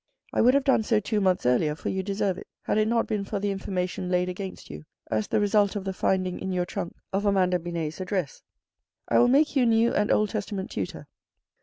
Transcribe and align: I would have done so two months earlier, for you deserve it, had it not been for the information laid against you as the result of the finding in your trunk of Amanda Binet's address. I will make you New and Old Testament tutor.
I 0.33 0.41
would 0.41 0.55
have 0.55 0.63
done 0.63 0.81
so 0.81 0.99
two 0.99 1.21
months 1.21 1.45
earlier, 1.45 1.75
for 1.75 1.89
you 1.89 2.01
deserve 2.01 2.39
it, 2.39 2.47
had 2.63 2.79
it 2.79 2.87
not 2.87 3.05
been 3.05 3.23
for 3.23 3.39
the 3.39 3.51
information 3.51 4.09
laid 4.09 4.29
against 4.29 4.67
you 4.71 4.85
as 5.11 5.27
the 5.27 5.39
result 5.39 5.75
of 5.75 5.83
the 5.85 5.93
finding 5.93 6.39
in 6.39 6.51
your 6.51 6.65
trunk 6.65 6.95
of 7.13 7.23
Amanda 7.23 7.59
Binet's 7.59 8.01
address. 8.01 8.41
I 9.09 9.19
will 9.19 9.27
make 9.27 9.55
you 9.55 9.63
New 9.63 9.93
and 9.93 10.09
Old 10.11 10.29
Testament 10.31 10.71
tutor. 10.71 11.05